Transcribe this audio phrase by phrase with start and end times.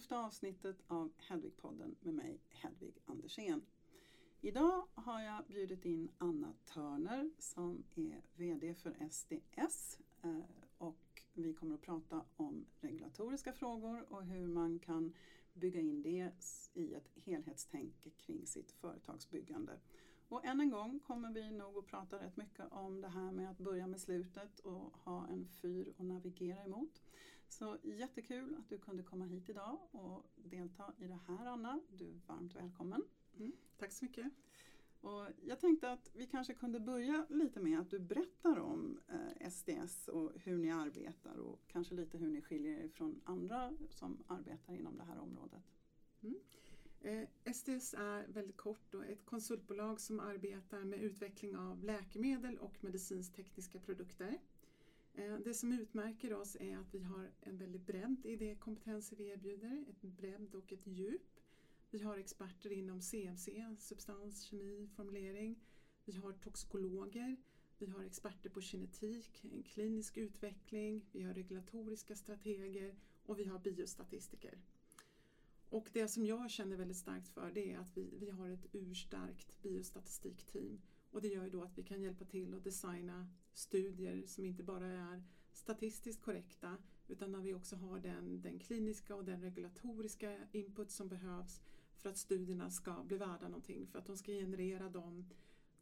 [0.00, 3.62] tolfte avsnittet av Hedvigpodden med mig Hedvig Andersén.
[4.40, 10.40] Idag har jag bjudit in Anna Törner som är VD för SDS eh,
[10.78, 15.12] och vi kommer att prata om regulatoriska frågor och hur man kan
[15.52, 16.32] bygga in det
[16.74, 19.80] i ett helhetstänk kring sitt företagsbyggande.
[20.28, 23.50] Och än en gång kommer vi nog att prata rätt mycket om det här med
[23.50, 27.02] att börja med slutet och ha en fyr att navigera emot.
[27.50, 31.80] Så jättekul att du kunde komma hit idag och delta i det här Anna.
[31.90, 33.02] Du är varmt välkommen.
[33.38, 34.26] Mm, tack så mycket.
[35.00, 39.50] Och jag tänkte att vi kanske kunde börja lite med att du berättar om eh,
[39.50, 44.24] SDS och hur ni arbetar och kanske lite hur ni skiljer er från andra som
[44.26, 45.62] arbetar inom det här området.
[46.22, 46.40] Mm.
[47.00, 52.84] Eh, SDS är väldigt kort då, ett konsultbolag som arbetar med utveckling av läkemedel och
[52.84, 54.38] medicinstekniska produkter.
[55.20, 59.16] Eh, det som utmärker oss är att vi har en väldigt bredd i de kompetenser
[59.16, 61.40] vi erbjuder, ett bredd och ett djup.
[61.90, 65.60] Vi har experter inom CMC, substans, kemi, formulering.
[66.04, 67.36] Vi har toxikologer,
[67.78, 74.58] vi har experter på kinetik, klinisk utveckling, vi har regulatoriska strateger och vi har biostatistiker.
[75.68, 78.66] Och det som jag känner väldigt starkt för det är att vi, vi har ett
[78.72, 84.22] urstarkt biostatistikteam och det gör ju då att vi kan hjälpa till att designa studier
[84.26, 85.22] som inte bara är
[85.52, 86.76] statistiskt korrekta
[87.08, 91.60] utan när vi också har den, den kliniska och den regulatoriska input som behövs
[91.96, 95.28] för att studierna ska bli värda någonting, för att de ska generera de,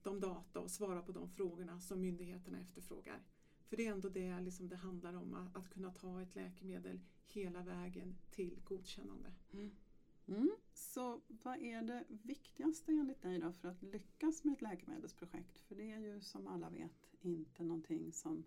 [0.02, 3.22] de data och svara på de frågorna som myndigheterna efterfrågar.
[3.66, 7.00] För det är ändå det liksom det handlar om, att, att kunna ta ett läkemedel
[7.26, 9.32] hela vägen till godkännande.
[9.52, 9.70] Mm.
[10.28, 10.50] Mm.
[10.74, 15.60] Så vad är det viktigaste enligt dig då för att lyckas med ett läkemedelsprojekt?
[15.60, 18.44] För det är ju som alla vet inte någonting som,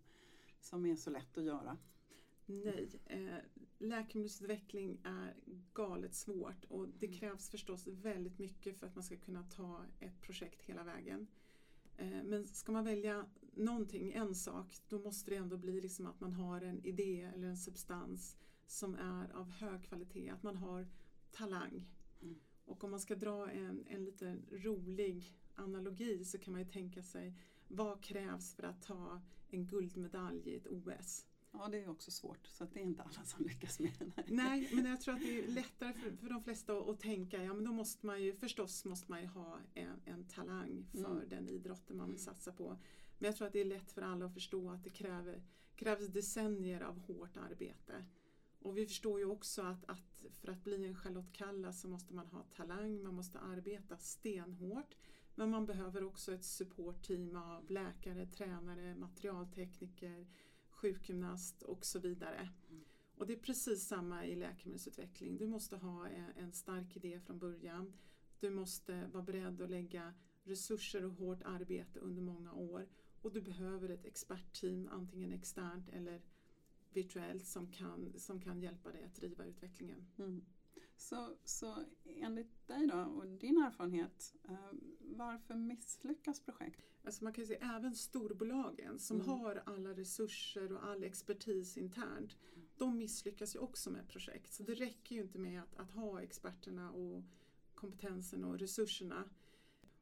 [0.59, 1.77] som är så lätt att göra.
[2.45, 3.37] Nej, eh,
[3.77, 5.35] läkemedelsutveckling är
[5.73, 7.19] galet svårt och det mm.
[7.19, 11.27] krävs förstås väldigt mycket för att man ska kunna ta ett projekt hela vägen.
[11.97, 16.19] Eh, men ska man välja någonting, en sak, då måste det ändå bli liksom att
[16.19, 20.87] man har en idé eller en substans som är av hög kvalitet, att man har
[21.31, 21.87] talang.
[22.21, 22.35] Mm.
[22.65, 27.03] Och om man ska dra en, en lite rolig analogi så kan man ju tänka
[27.03, 27.35] sig
[27.67, 31.25] vad krävs för att ta en guldmedalj i ett OS?
[31.51, 34.23] Ja, det är också svårt så det är inte alla som lyckas med det.
[34.27, 37.43] Nej, men jag tror att det är lättare för, för de flesta att, att, tänka,
[37.43, 41.11] ja men då måste man ju förstås måste man ju ha en, en talang för
[41.11, 41.29] mm.
[41.29, 42.77] den idrotten man vill satsa på.
[43.17, 45.43] Men jag tror att det är lätt för alla att förstå att det kräver,
[45.75, 48.05] krävs decennier av hårt arbete.
[48.61, 52.13] Och vi förstår ju också att, att för att bli en Charlotte Kalla så måste
[52.13, 54.95] man ha talang, man måste arbeta stenhårt.
[55.35, 60.27] Men man behöver också ett supportteam av läkare, tränare, materialtekniker,
[60.69, 62.49] sjukgymnast och så vidare.
[62.69, 62.83] Mm.
[63.15, 65.37] Och det är precis samma i läkemedelsutveckling.
[65.37, 67.93] Du måste ha en stark idé från början.
[68.39, 70.13] Du måste vara beredd att lägga
[70.43, 72.87] resurser och hårt arbete under många år.
[73.21, 76.21] Och du behöver ett expertteam, antingen externt eller
[76.93, 80.07] virtuellt, som kan, som kan hjälpa dig att driva utvecklingen.
[80.17, 80.45] Mm.
[80.97, 81.75] Så, så
[82.05, 86.81] enligt dig då och din erfarenhet, eh, varför misslyckas projekt?
[87.03, 89.29] Alltså man kan säga även storbolagen som mm.
[89.29, 92.37] har alla resurser och all expertis internt,
[92.77, 94.53] de misslyckas ju också med projekt.
[94.53, 97.23] Så det räcker ju inte med att, att ha experterna och
[97.75, 99.29] kompetensen och resurserna.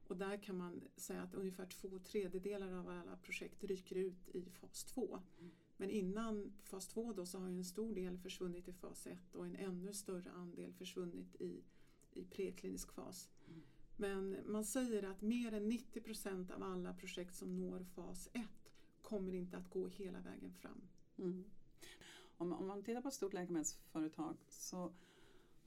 [0.07, 4.49] Och där kan man säga att ungefär två tredjedelar av alla projekt ryker ut i
[4.49, 5.19] fas 2.
[5.39, 5.51] Mm.
[5.79, 9.45] Men innan fas 2 då så har en stor del försvunnit i fas 1 och
[9.45, 11.63] en ännu större andel försvunnit i,
[12.13, 13.29] i preklinisk fas.
[13.47, 13.61] Mm.
[13.97, 18.43] Men man säger att mer än 90 procent av alla projekt som når fas 1
[19.01, 20.81] kommer inte att gå hela vägen fram.
[21.17, 21.43] Mm.
[22.37, 24.93] Om, om, man tittar på ett stort läkemedelsföretag så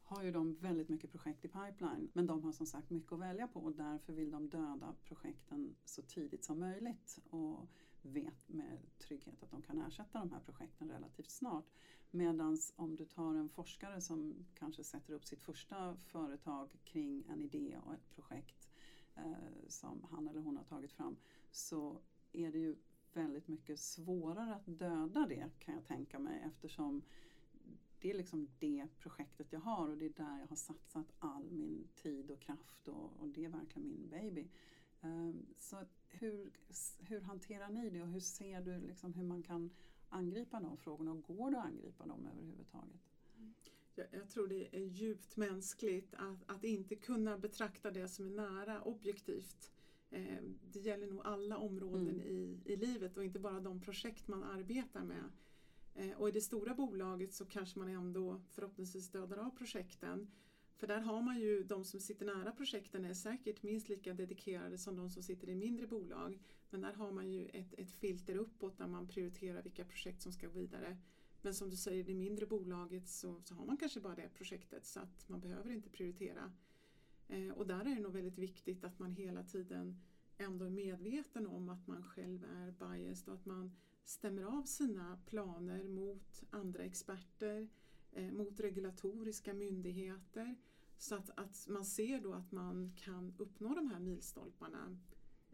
[0.02, 3.20] har ju de väldigt mycket projekt i pipeline men de har som sagt mycket att
[3.20, 7.18] välja på och därför vill de döda projekten så tidigt som möjligt.
[7.30, 7.68] Och
[8.02, 11.72] vet med trygghet att de kan ersätta de här projekten relativt snart.
[12.10, 17.42] Medan om du tar en forskare som kanske sätter upp sitt första företag kring en
[17.42, 18.70] idé och ett projekt
[19.14, 21.16] eh, som han eller hon har tagit fram
[21.50, 22.00] så
[22.32, 22.76] är det ju
[23.12, 27.02] väldigt mycket svårare att döda det kan jag tänka mig eftersom
[28.00, 31.50] det är liksom det projektet jag har och det är där jag har satsat all
[31.50, 34.48] min tid och kraft och, och det är verkligen min baby.
[35.00, 36.50] Eh, så hur,
[36.98, 39.70] hur hanterar ni det och hur ser du liksom hur man kan
[40.08, 43.00] angripa de frågorna och går det att angripa dem överhuvudtaget?
[43.94, 48.30] Jag, jag tror det är djupt mänskligt att, att inte kunna betrakta det som är
[48.30, 49.72] nära objektivt.
[50.10, 50.42] Eh,
[50.72, 52.26] det gäller nog alla områden mm.
[52.26, 55.30] i, i livet och inte bara de projekt man arbetar med.
[55.94, 60.30] Eh, och i det stora bolaget så kanske man ändå förhoppningsvis dödar av projekten.
[60.82, 64.78] För där har man ju, de som sitter nära projekten är säkert minst lika dedikerade
[64.78, 66.38] som de som sitter i mindre bolag.
[66.70, 70.32] Men där har man ju ett, ett filter uppåt där man prioriterar vilka projekt som
[70.32, 70.96] ska gå vidare.
[71.42, 74.28] Men som du säger, i det mindre bolaget så, så har man kanske bara det
[74.34, 76.52] projektet så att man behöver inte prioritera.
[77.28, 80.00] Eh, och där är det nog väldigt viktigt att man hela tiden
[80.38, 85.18] ändå är medveten om att man själv är biased och att man stämmer av sina
[85.26, 87.68] planer mot andra experter,
[88.12, 90.56] eh, mot regulatoriska myndigheter
[91.02, 94.98] så att, att man ser då att man kan uppnå de här milstolparna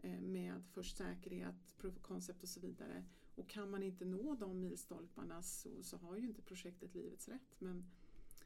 [0.01, 3.05] eh, med först säkerhet, proof of concept och så vidare.
[3.35, 7.55] Och kan man inte nå de milstolparna så, så har ju inte projektet livets rätt.
[7.59, 7.89] Men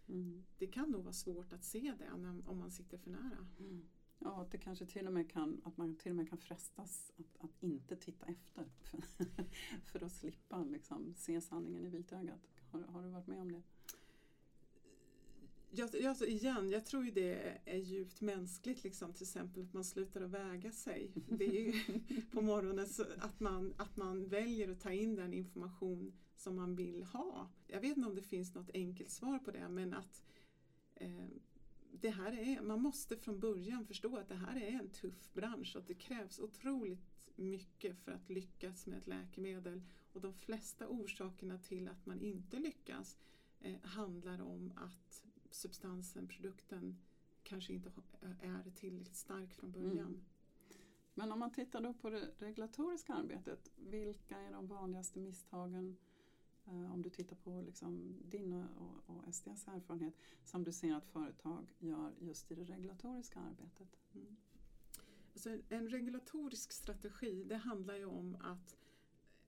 [0.08, 0.44] mm.
[0.58, 3.48] det kan nog vara svårt att se det när, om man sitter för nära.
[3.60, 3.86] Mm.
[4.20, 7.12] Ja, att det kanske till och med kan, att man till och med kan frestas
[7.18, 9.04] att, att inte titta efter för,
[9.86, 12.48] för att slippa liksom, se sanningen i vitögat.
[12.72, 13.62] Har, har du varit med om det?
[15.76, 19.84] Jag, jag, igen, jag tror ju det är djupt mänskligt, liksom, till exempel att man
[19.84, 21.12] slutar att väga sig.
[21.28, 21.74] Det är ju
[22.32, 22.88] på morgonen
[23.18, 27.52] att, man, att man väljer att ta in den information som man vill ha.
[27.68, 30.24] Jag vet inte om det finns något enkelt svar på det men att
[30.96, 31.28] eh,
[31.92, 35.76] det här är, man måste från början förstå att det här är en tuff bransch
[35.76, 37.06] och att det krävs otroligt
[37.36, 39.82] mycket för att lyckas med ett läkemedel.
[40.12, 43.18] Och de flesta orsakerna till att man inte lyckas
[43.60, 45.24] eh, handlar om att
[45.54, 46.98] substansen, produkten,
[47.44, 47.92] kanske inte
[48.42, 50.08] är tillräckligt stark från början.
[50.08, 50.22] Mm.
[51.14, 55.98] Men om man tittar då på det regulatoriska arbetet, vilka är de vanligaste misstagen
[56.66, 60.14] eh, om du tittar på liksom din och, och SDs erfarenhet
[60.44, 64.00] som du ser att företag gör just i det regulatoriska arbetet?
[64.14, 64.36] Mm.
[65.34, 68.78] Alltså en regulatorisk strategi det handlar ju om att,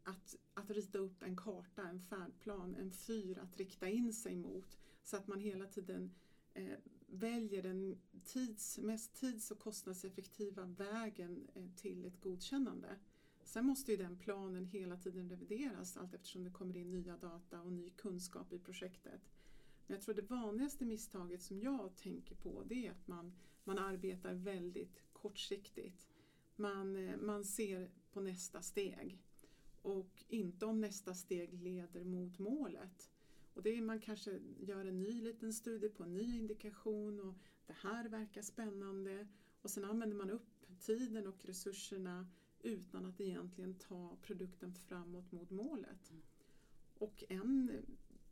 [0.04, 4.78] att, att rita upp en karta, en färdplan, en fyr att rikta in sig mot
[5.06, 6.12] så att man hela tiden
[6.54, 13.00] eh, väljer den tids, mest tids och kostnadseffektiva vägen eh, till ett godkännande.
[13.44, 17.62] Sen måste ju den planen hela tiden revideras allt eftersom det kommer in nya data
[17.62, 19.22] och ny kunskap i projektet.
[19.88, 23.80] Men jag tror det vanligaste misstaget som jag tänker på det är att man, man
[23.80, 26.08] arbetar väldigt kortsiktigt.
[26.56, 29.22] Man, eh, man ser på nästa steg
[29.81, 33.12] och inte om nästa steg leder mot målet.
[33.56, 37.36] Och det är, man kanske gör en ny liten studie på en ny indikation och
[37.68, 39.28] det här verkar spännande
[39.62, 42.28] och sen använder man upp tiden och resurserna
[42.63, 46.12] utan att egentligen ta produkten framåt mot målet.
[46.12, 46.22] Mm.
[46.98, 47.72] Och en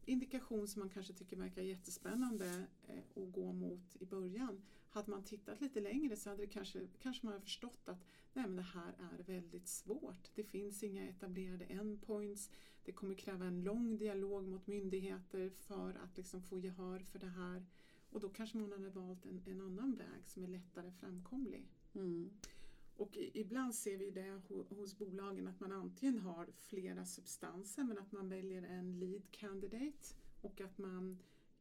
[0.06, 4.62] indikation som man kanske tycker verkar jättespännande eh, att gå mot i början.
[4.90, 8.56] Hade man tittat lite längre så hade det kanske, kanske man förstått att nej men
[8.56, 10.30] det här är väldigt svårt.
[10.36, 12.50] Det finns inga etablerade endpoints.
[12.86, 17.28] Det kommer kräva en lång dialog mot myndigheter för att liksom få gehör för det
[17.28, 17.66] här.
[18.10, 21.68] Och då kanske man hade valt en, en annan väg som är lättare framkomlig.
[21.94, 22.30] Mm.
[22.96, 28.12] Och ibland ser vi det hos bolagen att man antingen har flera substanser men att
[28.12, 31.18] man väljer en lead candidate och att man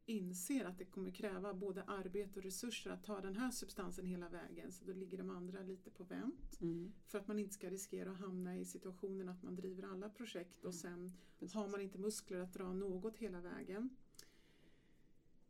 [0.07, 4.29] inser att det kommer kräva både arbete och resurser att ta den här substansen hela
[4.29, 6.61] vägen så då ligger de andra lite på vänt.
[6.61, 6.93] Mm.
[7.06, 10.65] För att man inte ska riskera att hamna i situationen att man driver alla projekt
[10.65, 11.09] och mm.
[11.09, 11.55] sen Precis.
[11.55, 13.97] har man inte muskler att dra något hela vägen.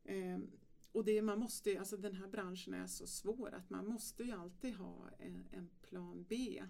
[0.04, 0.38] Eh,
[0.92, 4.32] och det, man måste, alltså den här branschen är så svår att man måste ju
[4.32, 6.64] alltid ha en, en plan B.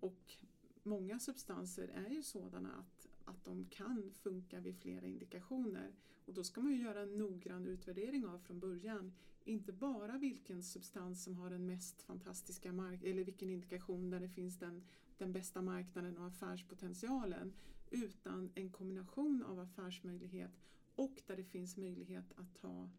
[0.00, 0.36] Och
[0.82, 5.94] många substanser är ju sådana att, att de kan funka vid flera indikationer.
[6.24, 9.12] Och då ska man ju göra en noggrann utvärdering av från början.
[9.44, 14.28] Inte bara vilken substans som har den mest fantastiska mark eller vilken indikation där det
[14.28, 14.82] finns den,
[15.18, 17.52] den bästa marknaden och affärspotentialen.
[17.90, 20.52] Utan en kombination av affärsmöjlighet
[20.94, 22.90] och där det finns möjlighet att ta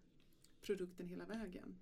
[0.62, 1.76] produkten hela vägen.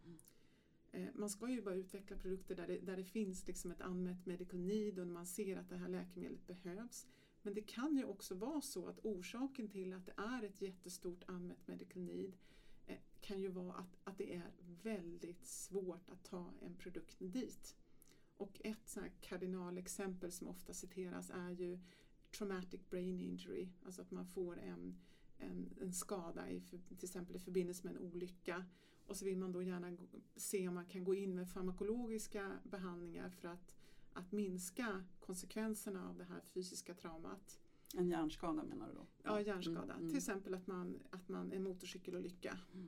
[0.92, 4.26] Eh, man ska ju bara utveckla produkter där det, där det finns liksom ett anmätt
[4.26, 7.08] medical need och man ser att det här läkemedlet behövs.
[7.42, 11.24] Men det kan ju också vara så att orsaken till att det är ett jättestort
[11.28, 12.38] unmet medical need
[12.86, 14.52] eh, kan ju vara att, att det är
[14.84, 17.76] väldigt svårt att ta en produkt dit.
[18.38, 21.80] Och ett så kardinalexempel som ofta citeras är ju
[22.38, 25.00] traumatic brain injury, alltså att man får en
[25.40, 28.66] en, en skada i, till exempel i förbindelse med en olycka.
[29.06, 29.98] Och så vill man då gärna
[30.36, 33.76] se om man kan gå in med farmakologiska behandlingar för att,
[34.20, 37.60] att minska konsekvenserna av det här fysiska traumat.
[37.98, 39.08] En hjärnskada menar du då?
[39.24, 39.94] Ja, hjärnskada.
[39.94, 40.10] Mm.
[40.10, 42.58] Till exempel att man, att man en motorcykelolycka.
[42.74, 42.88] Mm.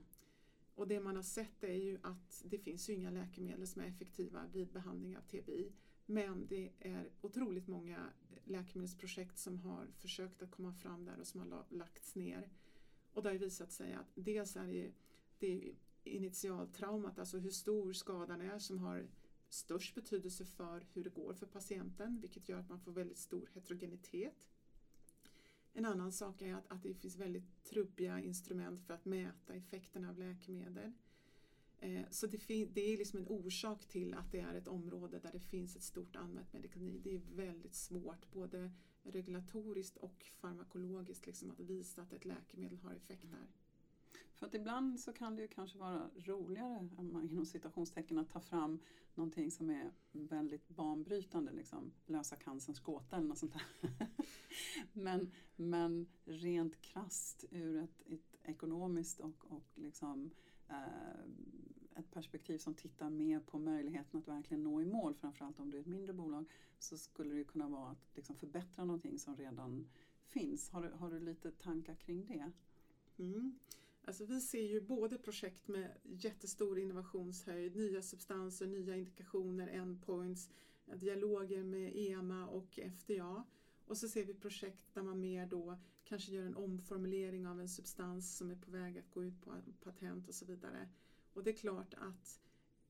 [0.76, 3.86] Och det man har sett är ju att det finns ju inga läkemedel som är
[3.86, 5.72] effektiva vid behandling av TBI.
[6.06, 8.10] Men det är otroligt många
[8.44, 12.50] läkemedelsprojekt som har försökt att komma fram där och som har lagts ner.
[13.14, 14.92] Och det har visat sig att dels är det,
[15.40, 19.08] det är initialtraumat, alltså hur stor skadan är som har
[19.54, 23.50] störst betydelse för hur det går för patienten vilket gör att man får väldigt stor
[23.54, 24.48] heterogenitet.
[25.74, 30.10] En annan sak är att, att det finns väldigt trubbiga instrument för att mäta effekterna
[30.10, 30.92] av läkemedel.
[31.80, 35.32] Eh, så det, det, är liksom en orsak till att det är ett område där
[35.32, 37.00] det finns ett stort använt medicini.
[37.04, 38.72] Det är väldigt svårt både
[39.04, 43.48] regulatoriskt och farmakologiskt liksom, att visa att ett läkemedel har effekt där.
[44.34, 46.90] För att ibland så kan det ju kanske vara roligare
[47.32, 48.80] inom citationstecken att ta fram
[49.18, 54.08] någonting som är väldigt banbrytande, liksom, lösa cancerns gåta eller något sånt där.
[54.94, 60.32] men, men rent krast ur ett, ett ekonomiskt och, och liksom,
[60.70, 65.72] eh, ett perspektiv som tittar mer på möjligheten att verkligen nå i mål, framförallt om
[65.72, 66.46] du är ett mindre bolag,
[66.80, 69.88] så skulle det kunna vara att liksom förbättra någonting som redan
[70.28, 70.70] finns.
[70.70, 72.52] Har du, har du lite tankar kring det?
[73.18, 73.60] Mm.
[74.06, 80.50] Alltså vi ser ju både projekt med jättestor innovationshöjd, nya substanser, nya indikationer, endpoints,
[80.86, 83.44] dialoger med EMA och FDA.
[83.86, 87.70] Och så ser vi projekt där man mer då kanske gör en omformulering av en
[87.70, 89.52] substans som är på väg att gå ut på
[89.84, 90.90] patent och så vidare.
[91.34, 92.40] Och det är klart att,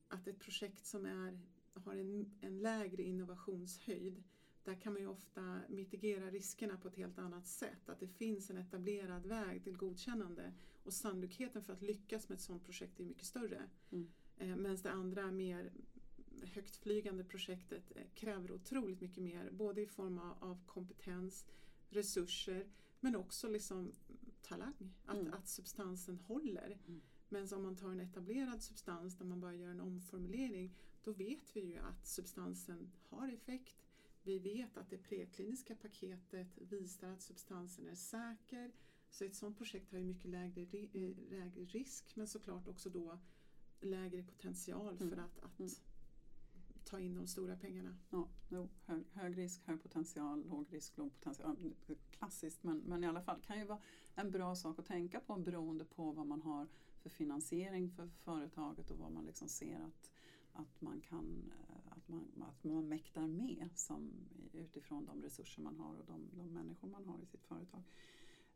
[0.08, 1.40] att ett projekt som är,
[1.74, 4.22] har en, en lägre innovationshöjd
[4.64, 7.88] där kan man ju ofta mitigera riskerna på ett helt annat sätt.
[7.88, 10.52] Att det finns en etablerad väg till godkännande
[10.84, 13.70] och sannolikheten för att lyckas med ett sådant projekt är mycket större.
[13.90, 14.12] Mm.
[14.36, 15.72] Eh, Medan det andra mer
[16.42, 21.46] högtflygande projektet eh, kräver otroligt mycket mer, både i form av kompetens,
[21.88, 22.66] resurser
[23.00, 23.92] men också liksom
[24.42, 25.32] talang, att, mm.
[25.32, 26.78] att substansen håller.
[26.86, 27.02] Mm.
[27.28, 31.56] Men om man tar en etablerad substans där man bara gör en omformulering då vet
[31.56, 33.81] vi ju att substansen har effekt.
[34.22, 38.72] Vi vet att det prekliniska paketet visar att substansen är säker.
[39.10, 43.18] Så ett sådant projekt har ju mycket lägre, eh, lägre risk men såklart också då
[43.80, 45.10] lägre potential mm.
[45.10, 45.70] för att, att mm.
[46.84, 47.96] ta in de stora pengarna.
[48.10, 51.74] Ja, jo, hög, hög, risk, hög potential, låg risk, låg potential.
[52.10, 53.80] Klassiskt men, men i alla fall kan ju vara
[54.14, 56.68] en bra sak att tänka på beroende på vad man har
[57.02, 60.12] för finansiering för företaget och vad man liksom ser att,
[60.52, 64.10] att, man kan, eh, man, att man mäktar med som,
[64.52, 67.82] utifrån de resurser man har och de, de människor man har i sitt företag.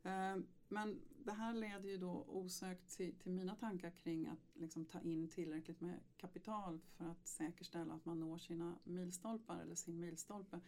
[0.02, 0.36] Eh,
[0.68, 5.00] men det här leder ju då osökt till, till mina tankar kring att liksom ta
[5.00, 10.60] in tillräckligt med kapital för att säkerställa att man når sina milstolpar eller sin milstolpe.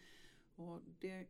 [0.55, 1.29] Och det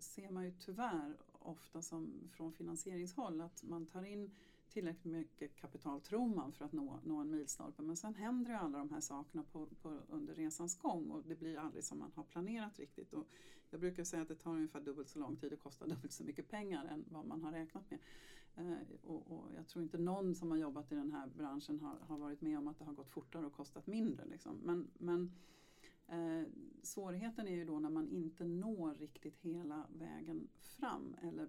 [0.00, 4.30] ser man ju tyvärr ofta som från finansieringshåll att man tar in
[4.68, 7.82] tillräckligt mycket kapital tror man för att nå, nå en milstolpe.
[7.82, 11.34] Men sen händer ju alla de här sakerna på, på, under resans gång och det
[11.34, 13.12] blir aldrig som man har planerat riktigt.
[13.12, 13.28] Och
[13.70, 16.24] jag brukar säga att det tar ungefär dubbelt så lång tid och kostar dubbelt så
[16.24, 18.00] mycket pengar än vad man har räknat med.
[18.56, 21.98] Eh, och, och, jag tror inte någon som har jobbat i den här branschen har,
[22.00, 24.24] har varit med om att det har gått fortare och kostat mindre.
[24.26, 24.56] Liksom.
[24.64, 25.32] Men, men
[26.06, 26.48] eh,
[26.82, 31.16] svårigheten är ju då när man inte når riktigt hela vägen fram.
[31.22, 31.48] Eller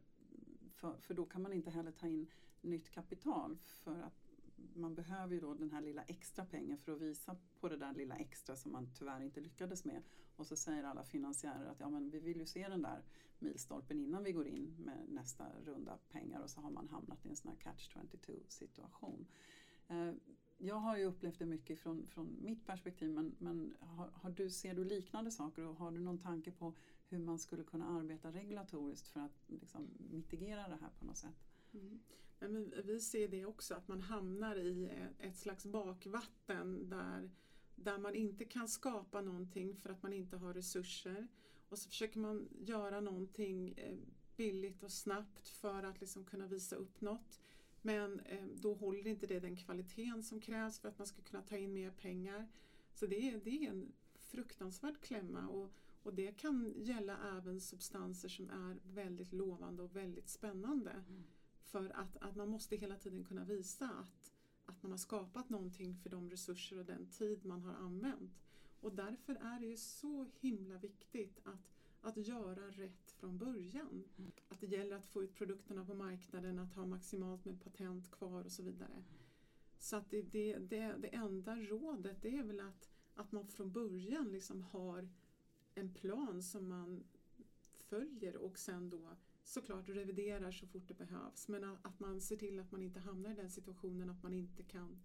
[0.79, 2.27] för, för då kan man inte heller ta in
[2.61, 4.29] nytt kapital för att
[4.73, 7.93] man behöver ju då den här lilla extra pengen för att visa på det där
[7.93, 10.03] lilla extra som man tyvärr inte lyckades med.
[10.35, 13.03] Och så säger alla finansiärer att ja, men vi vill ju se den där
[13.39, 17.29] milstolpen innan vi går in med nästa runda pengar och så har man hamnat i
[17.29, 19.27] en sån här catch-22 situation.
[19.87, 20.11] Eh,
[20.57, 24.49] jag har ju upplevt det mycket från, från mitt perspektiv men, men har, har, du,
[24.49, 26.73] ser du liknande saker och har du någon tanke på
[27.09, 31.49] hur man skulle kunna arbeta regulatoriskt för att liksom, mitigera det här på något sätt?
[31.73, 31.99] Mm.
[32.39, 34.89] Men vi ser det också att man hamnar i
[35.19, 37.31] ett slags bakvatten där,
[37.75, 41.27] där man inte kan skapa någonting för att man inte har resurser.
[41.69, 43.97] Och så försöker man göra någonting eh,
[44.35, 47.39] billigt och snabbt för att liksom kunna visa upp något.
[47.81, 51.41] Men eh, då håller inte det den kvaliteten som krävs för att man ska kunna
[51.41, 52.47] ta in mer pengar.
[52.93, 55.71] Så det är, det är en fruktansvärd klämma och,
[56.03, 60.91] och det kan gälla även substanser som är väldigt lovande och väldigt spännande.
[60.91, 61.23] Mm.
[61.61, 64.33] För att, att man måste hela tiden kunna visa att,
[64.65, 68.39] att man har skapat någonting för de resurser och den tid man har använt.
[68.81, 74.03] Och därför är det ju så himla viktigt att, att göra rätt från början.
[74.17, 74.31] Mm.
[74.49, 78.43] Att det gäller att få ut produkterna på marknaden, att ha maximalt med patent kvar
[78.43, 79.03] och så vidare.
[79.77, 83.71] Så att det, det, det, det enda rådet det är väl att, att man från
[83.71, 85.09] början liksom har
[85.79, 87.03] en plan som man
[87.89, 91.47] följer och sen då såklart reviderar så fort det behövs.
[91.47, 94.63] Men att man ser till att man inte hamnar i den situationen att man inte
[94.63, 94.99] kan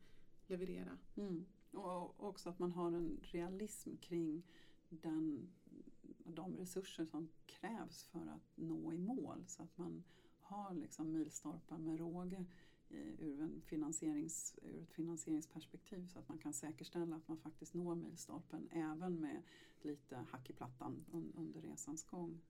[0.46, 0.98] leverera.
[1.16, 1.44] Mm.
[1.70, 4.42] Och också att man har en realism kring
[4.88, 5.48] den,
[6.24, 10.04] de resurser som krävs för att nå i mål så att man
[10.40, 12.44] har liksom milstolpar med råge
[13.18, 17.94] ur, en finansierings, ur ett finansieringsperspektiv så att man kan säkerställa att man faktiskt når
[17.94, 19.42] milstolpen även med
[19.82, 22.40] lite hack i plattan under resans gång.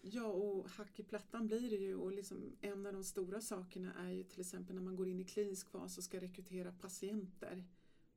[0.00, 3.94] Ja, och hack i plattan blir det ju och liksom en av de stora sakerna
[3.94, 7.64] är ju till exempel när man går in i klinisk fas och ska rekrytera patienter.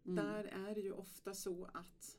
[0.05, 0.15] Mm.
[0.15, 2.17] Där är det ju ofta så att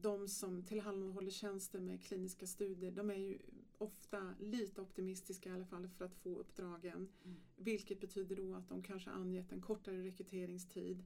[0.00, 3.38] de som tillhandahåller tjänster med kliniska studier de är ju
[3.78, 7.08] ofta lite optimistiska i alla fall för att få uppdragen.
[7.24, 7.36] Mm.
[7.56, 11.04] Vilket betyder då att de kanske angett en kortare rekryteringstid.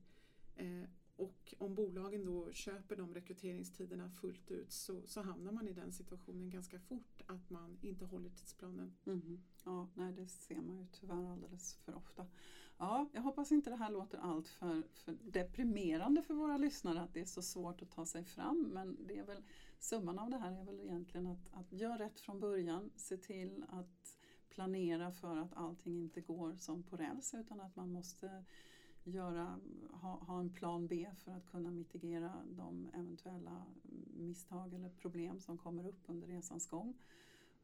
[0.57, 0.85] Eh,
[1.17, 5.93] och om bolagen då köper de rekryteringstiderna fullt ut så, så hamnar man i den
[5.93, 8.95] situationen ganska fort att man inte håller tidsplanen.
[9.07, 9.41] Mm.
[9.65, 12.27] Ja, nej, det ser man ju tyvärr alldeles för ofta.
[12.79, 17.15] Ja, jag hoppas inte det här låter allt för, för deprimerande för våra lyssnare att
[17.15, 19.43] det är så svårt att ta sig fram men det är väl
[19.79, 23.65] summan av det här är väl egentligen att, att göra rätt från början, se till
[23.69, 24.19] att
[24.49, 28.45] planera för att allting inte går som på räls utan att man måste
[29.05, 29.61] göra,
[29.93, 33.63] ha, ha en plan B för att kunna mitigera de eventuella
[34.17, 36.95] misstag eller problem som kommer upp under resans gång.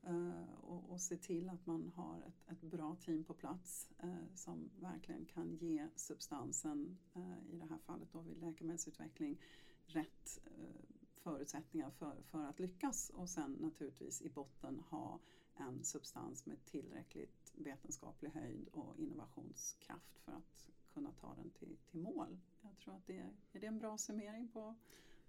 [0.06, 4.34] Eh, och, och, se till att man har ett, ett bra team på plats eh,
[4.34, 9.40] som verkligen kan ge substansen, eh, i det här fallet då vid läkemedelsutveckling,
[9.86, 10.84] rätt eh,
[11.14, 15.20] förutsättningar för, för att lyckas och sen naturligtvis i botten ha
[15.54, 22.00] en substans med tillräckligt vetenskaplig höjd och innovationskraft för att kunna ta den till, till
[22.00, 22.38] mål.
[22.60, 24.74] Jag tror att det är, är det en bra summering på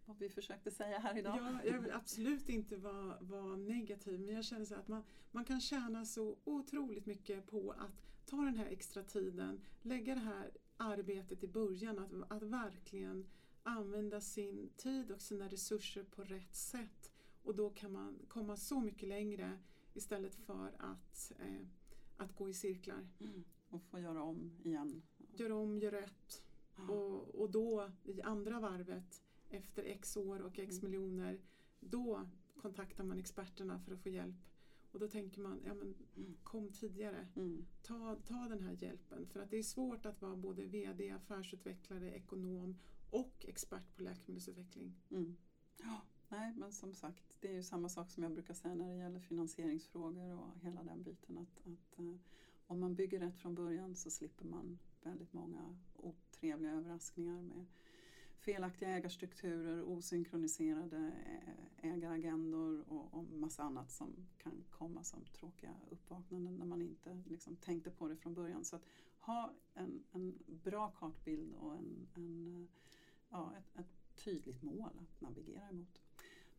[0.05, 1.37] vad vi försökte säga här idag?
[1.37, 5.45] Ja, jag vill absolut inte vara, vara negativ men jag känner så att man, man
[5.45, 10.51] kan tjäna så otroligt mycket på att ta den här extra tiden, lägga det här
[10.77, 13.25] arbetet i början, att, att verkligen
[13.63, 17.11] använda sin tid och sina resurser på rätt sätt.
[17.43, 19.59] Och då kan man komma så mycket längre
[19.93, 21.67] istället för att, eh,
[22.17, 23.07] att gå i cirklar.
[23.19, 23.43] Mm.
[23.69, 25.01] Och få göra om igen.
[25.35, 26.43] Göra om, göra rätt.
[26.77, 26.89] Mm.
[26.89, 30.91] Och, och då i andra varvet efter x år och x mm.
[30.91, 31.39] miljoner
[31.79, 34.35] då kontaktar man experterna för att få hjälp.
[34.91, 35.95] Och då tänker man, ja men
[36.43, 37.27] kom tidigare.
[37.35, 37.65] Mm.
[37.81, 39.27] Ta, ta den här hjälpen.
[39.27, 42.77] För att det är svårt att vara både VD, affärsutvecklare, ekonom
[43.09, 44.95] och expert på läkemedelsutveckling.
[45.09, 45.35] Mm.
[45.77, 48.89] Ja, nej, men som sagt, det är ju samma sak som jag brukar säga när
[48.89, 51.37] det gäller finansieringsfrågor och hela den biten.
[51.37, 52.15] Att, att uh,
[52.67, 57.65] om man bygger rätt från början så slipper man väldigt många otrevliga överraskningar med
[58.45, 61.11] felaktiga ägarstrukturer, osynkroniserade
[61.81, 67.55] ägaragendor och, och massa annat som kan komma som tråkiga uppvaknanden när man inte liksom
[67.55, 68.65] tänkte på det från början.
[68.65, 68.85] Så att
[69.19, 72.69] ha en, en bra kartbild och en, en eh,
[73.29, 76.01] ja, ett, ett tydligt mål att navigera emot.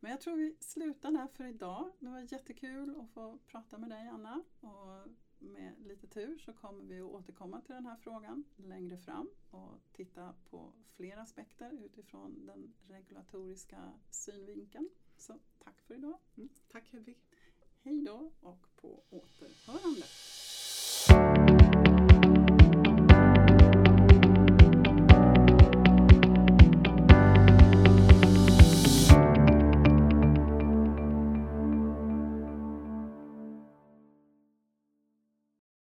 [0.01, 1.93] Men jag tror vi slutar där för idag.
[1.99, 4.43] Det var jättekul att få prata med dig Anna.
[4.61, 5.09] Och
[5.47, 9.81] med lite tur så kommer vi att återkomma till den här frågan längre fram och
[9.93, 14.89] titta på fler aspekter utifrån den regulatoriska synvinkeln.
[15.17, 16.19] Så tack för idag.
[16.37, 17.19] Mm, tack Hedvig.
[17.83, 20.07] Hej då och på återhörande.